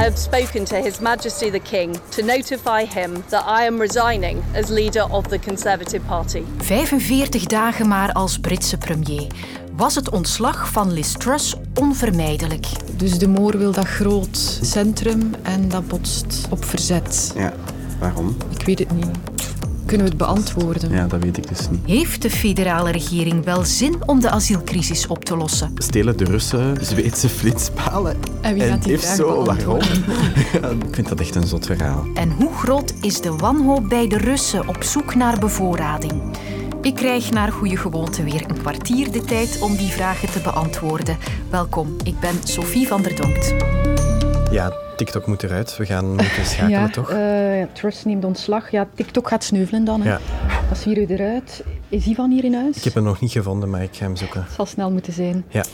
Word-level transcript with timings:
I 0.00 0.02
have 0.02 0.18
spoken 0.18 0.64
to 0.64 0.76
His 0.76 0.98
Majesty 0.98 1.50
the 1.50 1.60
King 1.60 1.96
to 2.10 2.22
notify 2.22 2.84
him 2.84 3.22
that 3.28 3.44
I 3.46 3.66
am 3.66 3.80
resigning 3.80 4.42
as 4.54 4.70
leader 4.70 5.02
of 5.12 5.28
the 5.28 5.38
Conservative 5.38 6.06
Party. 6.06 6.42
45 6.58 7.44
dagen 7.44 7.88
maar 7.88 8.12
als 8.12 8.38
Britse 8.38 8.78
premier. 8.78 9.26
Was 9.76 9.94
het 9.94 10.10
ontslag 10.10 10.70
van 10.70 10.92
Liz 10.92 11.12
Truss 11.12 11.54
onvermijdelijk? 11.74 12.66
Dus 12.96 13.18
de 13.18 13.28
Moor 13.28 13.58
wil 13.58 13.72
dat 13.72 13.86
groot 13.86 14.58
centrum 14.62 15.34
en 15.42 15.68
dat 15.68 15.88
botst 15.88 16.46
op 16.50 16.64
verzet. 16.64 17.32
Ja, 17.36 17.52
waarom? 17.98 18.36
Ik 18.58 18.62
weet 18.62 18.78
het 18.78 18.92
niet. 18.92 19.08
Kunnen 19.90 20.08
we 20.08 20.14
het 20.14 20.22
beantwoorden? 20.22 20.90
Ja, 20.90 21.06
dat 21.06 21.22
weet 21.22 21.36
ik 21.36 21.48
dus 21.48 21.70
niet. 21.70 21.80
Heeft 21.86 22.22
de 22.22 22.30
federale 22.30 22.90
regering 22.90 23.44
wel 23.44 23.64
zin 23.64 23.96
om 24.06 24.20
de 24.20 24.30
asielcrisis 24.30 25.06
op 25.06 25.24
te 25.24 25.36
lossen? 25.36 25.72
Stelen 25.74 26.16
de 26.16 26.24
Russen 26.24 26.76
Zweedse 26.80 27.28
flitspalen? 27.28 28.16
En 28.40 28.54
wie 28.54 28.62
gaat 28.62 28.84
die 28.84 28.98
vraag 28.98 29.16
zo, 29.16 29.44
waarom? 29.44 29.80
ik 30.88 30.94
vind 30.94 31.08
dat 31.08 31.20
echt 31.20 31.34
een 31.34 31.46
zot 31.46 31.66
verhaal. 31.66 32.06
En 32.14 32.30
hoe 32.30 32.52
groot 32.52 32.94
is 33.00 33.20
de 33.20 33.36
wanhoop 33.36 33.88
bij 33.88 34.08
de 34.08 34.18
Russen 34.18 34.68
op 34.68 34.82
zoek 34.82 35.14
naar 35.14 35.38
bevoorrading? 35.38 36.22
Ik 36.82 36.94
krijg 36.94 37.30
naar 37.30 37.52
goede 37.52 37.76
gewoonte 37.76 38.24
weer 38.24 38.44
een 38.48 38.58
kwartier 38.58 39.12
de 39.12 39.20
tijd 39.20 39.58
om 39.60 39.76
die 39.76 39.90
vragen 39.90 40.30
te 40.30 40.40
beantwoorden. 40.40 41.16
Welkom, 41.50 41.96
ik 42.02 42.20
ben 42.20 42.34
Sophie 42.44 42.86
van 42.86 43.02
der 43.02 43.16
Donkt. 43.16 43.54
Ja, 44.50 44.72
TikTok 44.96 45.26
moet 45.26 45.42
eruit. 45.42 45.76
We 45.76 45.86
gaan 45.86 46.06
moeten 46.08 46.46
schakelen, 46.52 46.70
ja, 46.70 46.88
toch? 46.88 47.10
eh, 47.10 47.62
Trust 47.72 48.04
neemt 48.04 48.24
ontslag. 48.24 48.70
Ja, 48.70 48.88
TikTok 48.94 49.28
gaat 49.28 49.44
sneuvelen 49.44 49.84
dan. 49.84 50.00
Hè. 50.02 50.08
Ja. 50.08 50.20
Dat 50.68 50.78
is 50.78 50.84
hier 50.84 51.10
eruit. 51.10 51.64
Is 51.88 52.06
Ivan 52.06 52.30
hier 52.30 52.44
in 52.44 52.54
huis? 52.54 52.76
Ik 52.76 52.84
heb 52.84 52.94
hem 52.94 53.04
nog 53.04 53.20
niet 53.20 53.30
gevonden, 53.32 53.70
maar 53.70 53.82
ik 53.82 53.96
ga 53.96 54.04
hem 54.04 54.16
zoeken. 54.16 54.42
Het 54.42 54.52
zal 54.52 54.66
snel 54.66 54.90
moeten 54.90 55.12
zijn. 55.12 55.44
Ja. 55.48 55.64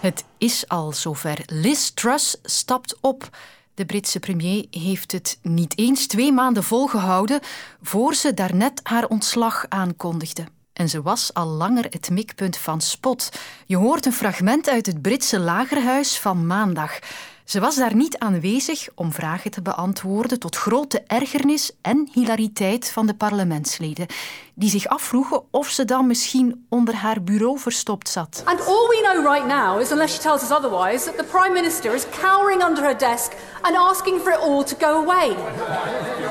Het 0.00 0.24
is 0.38 0.68
al 0.68 0.92
zover. 0.92 1.38
Liz 1.46 1.88
Truss 1.90 2.36
stapt 2.42 2.96
op. 3.00 3.28
De 3.74 3.84
Britse 3.86 4.20
premier 4.20 4.66
heeft 4.70 5.12
het 5.12 5.38
niet 5.42 5.78
eens 5.78 6.06
twee 6.06 6.32
maanden 6.32 6.62
volgehouden 6.64 7.40
voor 7.82 8.14
ze 8.14 8.34
daarnet 8.34 8.80
haar 8.82 9.06
ontslag 9.06 9.64
aankondigde. 9.68 10.44
En 10.72 10.88
ze 10.88 11.02
was 11.02 11.34
al 11.34 11.46
langer 11.46 11.86
het 11.90 12.10
mikpunt 12.10 12.56
van 12.56 12.80
spot. 12.80 13.30
Je 13.66 13.76
hoort 13.76 14.06
een 14.06 14.12
fragment 14.12 14.68
uit 14.68 14.86
het 14.86 15.02
Britse 15.02 15.38
lagerhuis 15.38 16.18
van 16.18 16.46
maandag. 16.46 16.98
Ze 17.46 17.60
was 17.60 17.76
daar 17.76 17.94
niet 17.94 18.18
aanwezig 18.18 18.88
om 18.94 19.12
vragen 19.12 19.50
te 19.50 19.62
beantwoorden 19.62 20.38
tot 20.38 20.56
grote 20.56 21.02
ergernis 21.06 21.70
en 21.82 22.08
hilariteit 22.12 22.90
van 22.90 23.06
de 23.06 23.14
parlementsleden, 23.14 24.06
die 24.54 24.70
zich 24.70 24.86
afvroegen 24.86 25.42
of 25.50 25.68
ze 25.68 25.84
dan 25.84 26.06
misschien 26.06 26.66
onder 26.68 26.94
haar 26.94 27.22
bureau 27.22 27.58
verstopt 27.58 28.08
zat. 28.08 28.42
And 28.44 28.60
all 28.60 28.88
we 28.88 29.00
know 29.02 29.32
right 29.32 29.46
now 29.46 29.80
is, 29.80 29.90
unless 29.90 30.14
she 30.14 30.20
tells 30.22 30.42
us 30.42 30.50
otherwise, 30.50 31.04
that 31.04 31.16
the 31.16 31.24
Prime 31.24 31.52
Minister 31.52 31.94
is 31.94 32.04
cowering 32.20 32.62
under 32.62 32.84
her 32.84 32.98
desk 32.98 33.32
and 33.60 33.76
asking 33.76 34.20
for 34.20 34.32
it 34.32 34.40
all 34.40 34.64
to 34.64 34.76
go 34.78 35.04
away. 35.04 35.36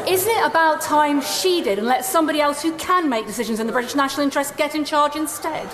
Isn't 0.05 0.31
it 0.38 0.43
about 0.43 0.81
time 0.81 1.21
she 1.21 1.61
did 1.63 1.77
and 1.77 1.88
let 1.88 2.05
somebody 2.05 2.39
else 2.41 2.67
who 2.67 2.75
can 2.75 3.09
make 3.09 3.25
decisions 3.25 3.59
in 3.59 3.66
the 3.66 3.73
British 3.73 3.95
national 3.95 4.23
interest 4.23 4.55
get 4.58 4.73
in 4.73 4.83
charge 4.83 5.16
instead? 5.19 5.66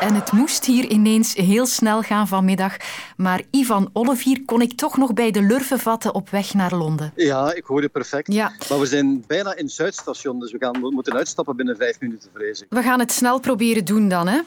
En 0.00 0.14
het 0.14 0.32
moest 0.32 0.64
hier 0.64 0.84
ineens 0.84 1.34
heel 1.34 1.66
snel 1.66 2.02
gaan 2.02 2.28
vanmiddag. 2.28 2.76
Maar 3.16 3.42
Ivan 3.50 3.90
Olivier 3.92 4.44
kon 4.44 4.60
ik 4.60 4.72
toch 4.72 4.96
nog 4.96 5.12
bij 5.12 5.30
de 5.30 5.42
lurven 5.42 5.78
vatten 5.78 6.14
op 6.14 6.30
weg 6.30 6.54
naar 6.54 6.74
Londen. 6.74 7.12
Ja, 7.16 7.54
ik 7.54 7.64
hoor 7.64 7.82
je 7.82 7.88
perfect. 7.88 8.32
Ja. 8.32 8.52
Maar 8.68 8.80
we 8.80 8.86
zijn 8.86 9.24
bijna 9.26 9.54
in 9.56 9.64
het 9.64 9.72
Zuidstation, 9.74 10.40
dus 10.40 10.52
we, 10.52 10.58
gaan, 10.58 10.80
we 10.80 10.90
moeten 10.90 11.12
uitstappen 11.14 11.56
binnen 11.56 11.76
vijf 11.76 12.00
minuten, 12.00 12.30
vrees 12.34 12.60
ik. 12.60 12.66
We 12.70 12.82
gaan 12.82 12.98
het 12.98 13.12
snel 13.12 13.40
proberen 13.40 13.84
doen 13.84 14.08
dan, 14.08 14.28
hè? 14.28 14.40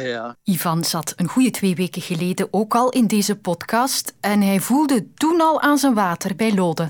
Ja. 0.00 0.36
Ivan 0.44 0.84
zat 0.84 1.12
een 1.16 1.28
goede 1.28 1.50
twee 1.50 1.74
weken 1.74 2.02
geleden 2.02 2.48
ook 2.50 2.74
al 2.74 2.90
in 2.90 3.06
deze 3.06 3.36
podcast 3.36 4.14
en 4.20 4.42
hij 4.42 4.60
voelde 4.60 5.06
toen 5.14 5.40
al 5.40 5.60
aan 5.60 5.78
zijn 5.78 5.94
water 5.94 6.36
bij 6.36 6.54
Lode. 6.54 6.86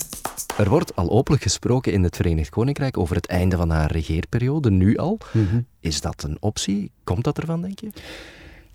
Er 0.62 0.68
wordt 0.68 0.96
al 0.96 1.10
openlijk 1.10 1.42
gesproken 1.42 1.92
in 1.92 2.02
het 2.02 2.16
Verenigd 2.16 2.50
Koninkrijk 2.50 2.98
over 2.98 3.16
het 3.16 3.26
einde 3.26 3.56
van 3.56 3.70
haar 3.70 3.92
regeerperiode, 3.92 4.70
nu 4.70 4.96
al. 4.96 5.18
Is 5.80 6.00
dat 6.00 6.22
een 6.22 6.36
optie? 6.40 6.90
Komt 7.04 7.24
dat 7.24 7.38
ervan, 7.38 7.62
denk 7.62 7.80
je? 7.80 7.90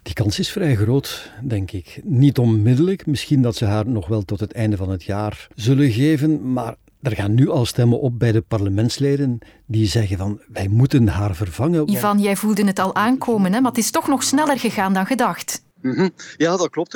Die 0.01 0.13
kans 0.13 0.39
is 0.39 0.51
vrij 0.51 0.75
groot, 0.75 1.31
denk 1.43 1.71
ik. 1.71 1.99
Niet 2.03 2.37
onmiddellijk, 2.37 3.05
misschien 3.05 3.41
dat 3.41 3.55
ze 3.55 3.65
haar 3.65 3.87
nog 3.87 4.07
wel 4.07 4.21
tot 4.21 4.39
het 4.39 4.51
einde 4.51 4.77
van 4.77 4.89
het 4.89 5.03
jaar 5.03 5.47
zullen 5.55 5.91
geven, 5.91 6.53
maar 6.53 6.75
er 7.01 7.15
gaan 7.15 7.33
nu 7.33 7.49
al 7.49 7.65
stemmen 7.65 7.99
op 7.99 8.19
bij 8.19 8.31
de 8.31 8.41
parlementsleden 8.41 9.39
die 9.65 9.87
zeggen 9.87 10.17
van 10.17 10.41
wij 10.47 10.67
moeten 10.67 11.07
haar 11.07 11.35
vervangen. 11.35 11.91
Ivan, 11.91 12.19
jij 12.19 12.35
voelde 12.35 12.65
het 12.65 12.79
al 12.79 12.95
aankomen, 12.95 13.53
hè? 13.53 13.59
maar 13.61 13.71
het 13.71 13.79
is 13.79 13.91
toch 13.91 14.07
nog 14.07 14.23
sneller 14.23 14.59
gegaan 14.59 14.93
dan 14.93 15.05
gedacht. 15.05 15.65
Mhm. 15.81 16.09
Ja, 16.37 16.57
dat 16.57 16.69
klopt. 16.69 16.95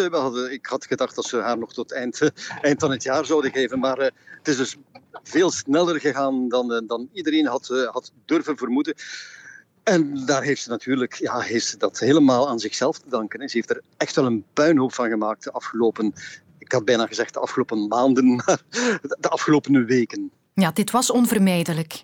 ik 0.51 0.65
had 0.65 0.85
gedacht 0.85 1.15
dat 1.15 1.25
ze 1.25 1.37
haar 1.37 1.57
nog 1.57 1.73
tot 1.73 1.91
eind, 1.93 2.21
eh, 2.21 2.29
eind 2.61 2.79
van 2.79 2.91
het 2.91 3.03
jaar 3.03 3.25
zouden 3.25 3.51
geven. 3.51 3.79
Maar 3.79 3.97
eh, 3.97 4.09
het 4.37 4.47
is 4.47 4.57
dus 4.57 4.75
veel 5.23 5.51
sneller 5.51 5.99
gegaan 5.99 6.49
dan, 6.49 6.73
eh, 6.73 6.87
dan 6.87 7.09
iedereen 7.13 7.45
had, 7.45 7.67
had 7.91 8.11
durven 8.25 8.57
vermoeden. 8.57 8.93
En 9.83 10.25
daar 10.25 10.43
heeft 10.43 10.61
ze 10.61 10.69
natuurlijk 10.69 11.13
ja, 11.13 11.39
heeft 11.39 11.65
ze 11.65 11.77
dat 11.77 11.99
helemaal 11.99 12.49
aan 12.49 12.59
zichzelf 12.59 12.99
te 12.99 13.09
danken. 13.09 13.49
Ze 13.49 13.57
heeft 13.57 13.69
er 13.69 13.81
echt 13.97 14.15
wel 14.15 14.25
een 14.25 14.45
puinhoop 14.53 14.93
van 14.93 15.09
gemaakt 15.09 15.43
de 15.43 15.51
afgelopen, 15.51 16.13
ik 16.57 16.71
had 16.71 16.85
bijna 16.85 17.07
gezegd 17.07 17.33
de 17.33 17.39
afgelopen 17.39 17.87
maanden, 17.87 18.35
maar 18.45 18.61
de 19.19 19.29
afgelopen 19.29 19.85
weken. 19.85 20.31
Ja, 20.53 20.71
dit 20.71 20.91
was 20.91 21.11
onvermijdelijk. 21.11 22.03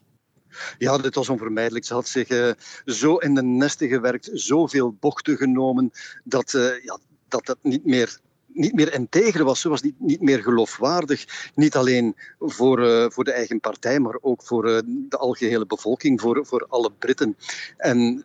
Ja, 0.78 0.97
dit 0.97 1.16
was 1.16 1.29
onvermijdelijk. 1.29 1.85
Ze 1.85 1.94
had 1.94 2.07
zich 2.07 2.28
eh, 2.28 2.51
zo 2.85 3.16
in 3.16 3.35
de 3.35 3.44
nesten 3.44 3.88
gewerkt, 3.88 4.29
zoveel 4.34 4.94
bochten 5.00 5.38
genomen, 5.38 5.91
dat 6.23 6.53
eh, 6.53 6.84
ja, 6.84 7.00
dat, 7.28 7.45
dat 7.45 7.57
niet 7.62 7.85
meer 7.85 8.19
niet 8.47 8.73
meer 8.73 8.94
integer 8.94 9.44
was. 9.44 9.62
Ze 9.62 9.69
was 9.69 9.81
niet, 9.81 10.00
niet 10.00 10.22
meer 10.22 10.41
geloofwaardig. 10.41 11.51
Niet 11.56 11.75
alleen 11.75 12.16
voor, 12.40 12.88
eh, 12.88 13.09
voor 13.09 13.23
de 13.23 13.31
eigen 13.31 13.59
partij, 13.59 14.00
maar 14.00 14.18
ook 14.22 14.44
voor 14.44 14.63
de 14.85 15.18
algehele 15.18 15.66
bevolking, 15.66 16.22
voor, 16.22 16.45
voor 16.45 16.66
alle 16.69 16.91
Britten. 16.91 17.38
En 17.78 18.24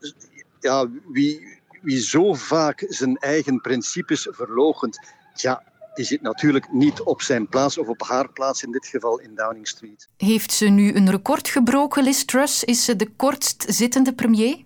ja, 0.61 0.89
wie, 1.07 1.61
wie 1.83 2.01
zo 2.01 2.35
vaak 2.35 2.85
zijn 2.89 3.17
eigen 3.17 3.61
principes 3.61 4.29
verloochent, 4.31 4.99
ja, 5.35 5.72
die 5.95 6.05
zit 6.05 6.23
natuurlijk 6.23 6.73
niet 6.73 7.01
op 7.01 7.23
zijn 7.23 7.49
plaats 7.49 7.79
of 7.79 7.89
op 7.89 8.03
haar 8.03 8.33
plaats, 8.33 8.63
in 8.63 8.73
dit 8.73 8.87
geval 8.87 9.19
in 9.19 9.35
Downing 9.35 9.69
Street. 9.69 10.09
Heeft 10.17 10.53
ze 10.53 10.65
nu 10.69 10.95
een 10.95 11.11
record 11.11 11.49
gebroken, 11.49 12.03
Liz 12.03 12.25
Truss? 12.25 12.65
Is 12.65 12.85
ze 12.85 12.97
de 12.97 13.11
kortst 13.17 13.65
zittende 13.69 14.13
premier? 14.13 14.57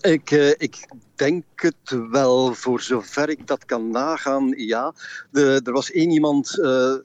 Ik, 0.00 0.30
eh, 0.30 0.48
ik 0.48 0.86
denk 1.14 1.44
het 1.54 2.08
wel, 2.10 2.54
voor 2.54 2.80
zover 2.80 3.28
ik 3.28 3.46
dat 3.46 3.64
kan 3.64 3.90
nagaan, 3.90 4.48
ja. 4.56 4.94
De, 5.30 5.60
er 5.64 5.72
was 5.72 5.90
één 5.90 6.10
iemand, 6.10 6.60
eh, 6.60 6.92
eh, 6.92 7.00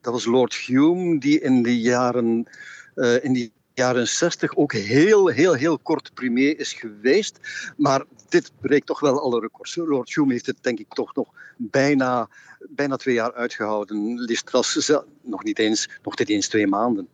dat 0.00 0.12
was 0.12 0.24
Lord 0.24 0.54
Hume, 0.54 1.18
die 1.18 1.40
in 1.40 1.62
de 1.62 1.80
jaren, 1.80 2.48
eh, 2.94 3.24
in 3.24 3.32
die 3.32 3.52
jaren 3.74 4.08
60 4.08 4.56
ook 4.56 4.72
heel, 4.72 5.26
heel, 5.26 5.54
heel 5.54 5.78
kort 5.78 6.14
premier 6.14 6.58
is 6.58 6.72
geweest. 6.72 7.38
Maar 7.76 8.04
dit 8.34 8.52
breekt 8.60 8.86
toch 8.86 9.00
wel 9.00 9.20
alle 9.20 9.40
records. 9.40 9.76
Lord 9.76 10.14
Hume 10.14 10.32
heeft 10.32 10.46
het 10.46 10.56
denk 10.60 10.78
ik 10.78 10.94
toch 10.94 11.14
nog 11.14 11.28
bijna, 11.56 12.28
bijna 12.68 12.96
twee 12.96 13.14
jaar 13.14 13.32
uitgehouden. 13.34 14.28
Ze- 14.62 15.04
nog 15.22 15.44
niet 15.44 15.58
eens, 15.58 15.88
nog 16.02 16.18
niet 16.18 16.28
eens 16.28 16.48
twee 16.48 16.66
maanden. 16.66 17.08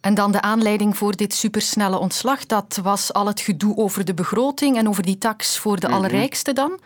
En 0.00 0.14
dan 0.14 0.32
de 0.32 0.40
aanleiding 0.40 0.96
voor 0.96 1.16
dit 1.16 1.34
supersnelle 1.34 1.98
ontslag. 1.98 2.46
Dat 2.46 2.78
was 2.82 3.12
al 3.12 3.26
het 3.26 3.40
gedoe 3.40 3.76
over 3.76 4.04
de 4.04 4.14
begroting 4.14 4.76
en 4.76 4.88
over 4.88 5.02
die 5.02 5.18
tax 5.18 5.58
voor 5.58 5.80
de 5.80 5.88
allerrijkste 5.88 6.52
dan. 6.52 6.78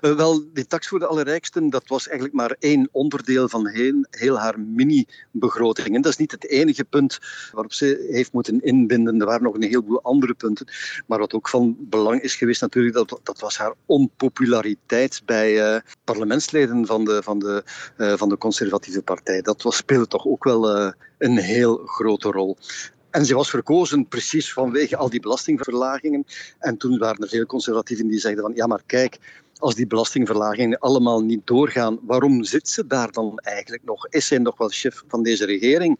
Eh, 0.00 0.16
wel, 0.16 0.44
die 0.52 0.66
tax 0.66 0.88
voor 0.88 0.98
de 0.98 1.06
allerrijksten, 1.06 1.70
dat 1.70 1.88
was 1.88 2.06
eigenlijk 2.06 2.36
maar 2.36 2.56
één 2.58 2.88
onderdeel 2.92 3.48
van 3.48 3.66
heel, 3.66 4.06
heel 4.10 4.38
haar 4.38 4.60
mini-begroting. 4.60 5.94
En 5.94 6.02
dat 6.02 6.12
is 6.12 6.18
niet 6.18 6.30
het 6.30 6.46
enige 6.46 6.84
punt 6.84 7.18
waarop 7.52 7.72
ze 7.72 8.06
heeft 8.10 8.32
moeten 8.32 8.60
inbinden. 8.60 9.20
Er 9.20 9.26
waren 9.26 9.42
nog 9.42 9.54
een 9.54 9.62
heleboel 9.62 10.02
andere 10.02 10.34
punten. 10.34 10.66
Maar 11.06 11.18
wat 11.18 11.34
ook 11.34 11.48
van 11.48 11.76
belang 11.78 12.20
is 12.20 12.34
geweest 12.34 12.60
natuurlijk, 12.60 12.94
dat, 12.94 13.20
dat 13.22 13.40
was 13.40 13.58
haar 13.58 13.74
onpopulariteit 13.86 15.22
bij 15.24 15.74
eh, 15.74 15.80
parlementsleden 16.04 16.86
van 16.86 17.04
de, 17.04 17.22
van, 17.22 17.38
de, 17.38 17.64
eh, 17.96 18.12
van 18.16 18.28
de 18.28 18.38
conservatieve 18.38 19.02
partij. 19.02 19.42
Dat 19.42 19.62
was, 19.62 19.76
speelde 19.76 20.06
toch 20.06 20.26
ook 20.26 20.44
wel 20.44 20.94
een 21.18 21.36
heel 21.36 21.76
grote 21.76 22.30
rol. 22.30 22.56
En 23.16 23.26
ze 23.26 23.34
was 23.34 23.50
verkozen 23.50 24.08
precies 24.08 24.52
vanwege 24.52 24.96
al 24.96 25.10
die 25.10 25.20
belastingverlagingen. 25.20 26.24
En 26.58 26.76
toen 26.76 26.98
waren 26.98 27.22
er 27.22 27.28
veel 27.28 27.46
conservatieven 27.46 28.08
die 28.08 28.18
zeiden 28.18 28.44
van 28.44 28.52
ja, 28.54 28.66
maar 28.66 28.82
kijk, 28.86 29.18
als 29.58 29.74
die 29.74 29.86
belastingverlagingen 29.86 30.78
allemaal 30.78 31.20
niet 31.20 31.46
doorgaan, 31.46 31.98
waarom 32.02 32.44
zit 32.44 32.68
ze 32.68 32.86
daar 32.86 33.12
dan 33.12 33.38
eigenlijk 33.38 33.84
nog? 33.84 34.08
Is 34.08 34.26
zij 34.26 34.38
nog 34.38 34.58
wel 34.58 34.68
chef 34.68 35.02
van 35.08 35.22
deze 35.22 35.44
regering? 35.44 35.98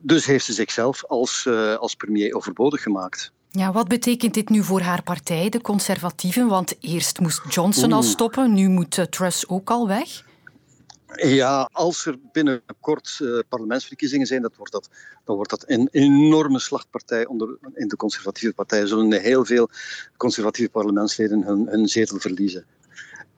Dus 0.00 0.26
heeft 0.26 0.44
ze 0.44 0.52
zichzelf 0.52 1.04
als, 1.04 1.46
eh, 1.46 1.74
als 1.74 1.94
premier 1.94 2.34
overbodig 2.34 2.82
gemaakt. 2.82 3.32
Ja, 3.50 3.72
wat 3.72 3.88
betekent 3.88 4.34
dit 4.34 4.48
nu 4.48 4.62
voor 4.62 4.80
haar 4.80 5.02
partij, 5.02 5.48
de 5.48 5.60
conservatieven? 5.60 6.48
Want 6.48 6.74
eerst 6.80 7.20
moest 7.20 7.42
Johnson 7.48 7.92
al 7.92 8.02
stoppen, 8.02 8.54
nu 8.54 8.68
moet 8.68 8.98
eh, 8.98 9.04
Truss 9.04 9.48
ook 9.48 9.70
al 9.70 9.88
weg. 9.88 10.24
Ja, 11.16 11.68
als 11.72 12.06
er 12.06 12.18
binnenkort 12.32 13.18
eh, 13.22 13.38
parlementsverkiezingen 13.48 14.26
zijn, 14.26 14.42
dat 14.42 14.56
wordt 14.56 14.72
dat, 14.72 14.88
dan 15.24 15.36
wordt 15.36 15.50
dat 15.50 15.64
een 15.66 15.88
enorme 15.92 16.58
slachtpartij 16.58 17.26
onder, 17.26 17.58
in 17.74 17.88
de 17.88 17.96
conservatieve 17.96 18.54
partij. 18.54 18.86
Zullen 18.86 19.12
heel 19.12 19.44
veel 19.44 19.68
conservatieve 20.16 20.70
parlementsleden 20.70 21.42
hun, 21.42 21.66
hun 21.68 21.88
zetel 21.88 22.18
verliezen. 22.18 22.64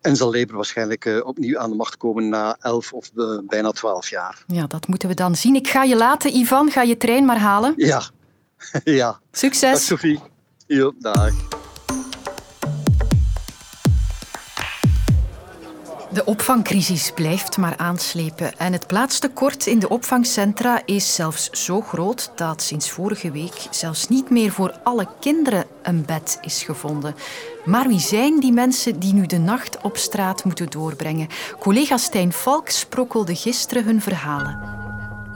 En 0.00 0.16
zal 0.16 0.32
Labour 0.32 0.54
waarschijnlijk 0.56 1.22
opnieuw 1.24 1.58
aan 1.58 1.70
de 1.70 1.76
macht 1.76 1.96
komen 1.96 2.28
na 2.28 2.56
elf 2.60 2.92
of 2.92 3.10
bijna 3.46 3.70
twaalf 3.70 4.08
jaar. 4.08 4.44
Ja, 4.46 4.66
dat 4.66 4.86
moeten 4.86 5.08
we 5.08 5.14
dan 5.14 5.34
zien. 5.34 5.54
Ik 5.54 5.68
ga 5.68 5.82
je 5.82 5.96
laten, 5.96 6.36
Ivan. 6.36 6.70
Ga 6.70 6.82
je 6.82 6.96
trein 6.96 7.24
maar 7.24 7.38
halen. 7.38 7.72
Ja. 7.76 8.02
ja. 8.84 9.20
Succes. 9.32 9.72
Dag 9.72 9.80
Sophie. 9.80 10.20
Jo, 10.66 10.92
dag. 10.98 11.32
De 16.16 16.24
opvangcrisis 16.24 17.10
blijft 17.14 17.56
maar 17.56 17.76
aanslepen 17.76 18.58
en 18.58 18.72
het 18.72 18.86
plaatstekort 18.86 19.66
in 19.66 19.78
de 19.78 19.88
opvangcentra 19.88 20.82
is 20.84 21.14
zelfs 21.14 21.50
zo 21.50 21.80
groot 21.80 22.30
dat 22.34 22.62
sinds 22.62 22.90
vorige 22.90 23.30
week 23.30 23.66
zelfs 23.70 24.08
niet 24.08 24.30
meer 24.30 24.52
voor 24.52 24.78
alle 24.82 25.08
kinderen 25.20 25.64
een 25.82 26.04
bed 26.04 26.38
is 26.40 26.62
gevonden. 26.62 27.14
Maar 27.64 27.88
wie 27.88 28.00
zijn 28.00 28.40
die 28.40 28.52
mensen 28.52 28.98
die 28.98 29.14
nu 29.14 29.26
de 29.26 29.38
nacht 29.38 29.78
op 29.82 29.96
straat 29.96 30.44
moeten 30.44 30.70
doorbrengen? 30.70 31.28
Collega 31.58 31.96
Stijn 31.96 32.32
Valk 32.32 32.68
sprokkelde 32.68 33.34
gisteren 33.34 33.84
hun 33.84 34.00
verhalen. 34.00 34.75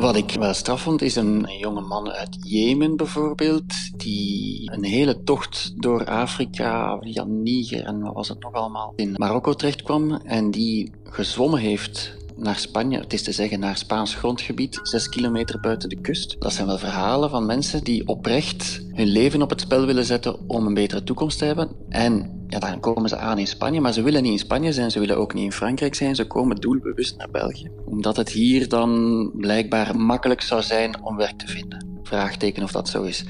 Wat 0.00 0.17
ik 0.17 0.31
wel 0.38 0.55
straf 0.55 0.82
vond, 0.82 1.02
is 1.02 1.17
een, 1.17 1.47
jonge 1.58 1.81
man 1.81 2.11
uit 2.11 2.37
Jemen 2.41 2.97
bijvoorbeeld, 2.97 3.75
die 3.97 4.70
een 4.73 4.85
hele 4.85 5.23
tocht 5.23 5.73
door 5.76 6.05
Afrika, 6.05 6.99
via 7.00 7.25
Niger 7.25 7.85
en 7.85 8.00
wat 8.00 8.14
was 8.14 8.29
het 8.29 8.43
nog 8.43 8.52
allemaal, 8.52 8.93
in 8.97 9.14
Marokko 9.17 9.55
terechtkwam 9.55 10.12
en 10.12 10.50
die 10.50 10.93
gezwommen 11.05 11.61
heeft 11.61 12.17
naar 12.37 12.56
Spanje, 12.56 12.99
het 12.99 13.12
is 13.12 13.23
te 13.23 13.32
zeggen 13.32 13.61
naar 13.61 13.76
Spaans 13.76 14.14
grondgebied, 14.14 14.81
zes 14.82 15.08
kilometer 15.08 15.61
buiten 15.61 15.88
de 15.88 16.00
kust. 16.00 16.37
Dat 16.38 16.52
zijn 16.52 16.67
wel 16.67 16.79
verhalen 16.79 17.31
van 17.31 17.47
mensen 17.47 17.85
die 17.85 18.08
oprecht 18.08 18.81
hun 18.93 19.08
leven 19.08 19.43
op 19.43 19.50
het 19.50 19.61
spel 19.61 19.87
willen 19.87 20.05
zetten 20.05 20.49
om 20.49 20.67
een 20.67 20.75
betere 20.75 21.02
toekomst 21.02 21.38
te 21.38 21.44
hebben. 21.44 21.70
En 21.88 22.39
ja, 22.50 22.58
dan 22.58 22.81
komen 22.81 23.08
ze 23.08 23.17
aan 23.17 23.38
in 23.38 23.47
Spanje, 23.47 23.81
maar 23.81 23.93
ze 23.93 24.02
willen 24.02 24.23
niet 24.23 24.32
in 24.32 24.38
Spanje 24.38 24.73
zijn, 24.73 24.91
ze 24.91 24.99
willen 24.99 25.17
ook 25.17 25.35
niet 25.35 25.44
in 25.44 25.52
Frankrijk 25.52 25.94
zijn, 25.94 26.14
ze 26.14 26.26
komen 26.26 26.56
doelbewust 26.56 27.17
naar 27.17 27.31
België. 27.31 27.70
Omdat 27.85 28.17
het 28.17 28.29
hier 28.29 28.69
dan 28.69 29.31
blijkbaar 29.37 29.97
makkelijk 29.97 30.41
zou 30.41 30.62
zijn 30.62 31.02
om 31.02 31.17
werk 31.17 31.38
te 31.38 31.47
vinden. 31.47 32.00
Vraagteken 32.02 32.62
of 32.62 32.73
dat 32.73 32.88
zo 32.88 33.02
is. 33.02 33.25